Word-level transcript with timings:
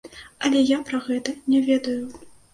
Але 0.47 0.63
я 0.69 0.79
пра 0.87 1.03
гэта 1.09 1.37
не 1.53 1.61
ведаю! 1.69 2.01